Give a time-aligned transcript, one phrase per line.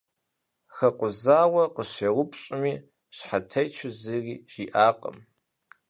[0.75, 2.73] Хэкъузауэ къыщеупщӏми,
[3.15, 5.17] щхьэтечу зыри жиӏакъым.